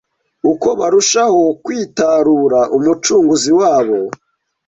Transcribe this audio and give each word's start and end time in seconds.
Uko 0.51 0.67
barushaho 0.79 1.41
kwitarura 1.63 2.59
Umucunguzi 2.75 3.51
wabo 3.59 3.99